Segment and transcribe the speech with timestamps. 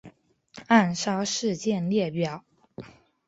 [0.65, 2.43] 暗杀事件列表